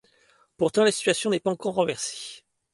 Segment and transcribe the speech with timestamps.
[0.57, 2.41] Pourtant, la situation n’est pas encore renversée.